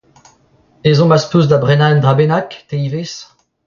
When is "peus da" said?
1.31-1.57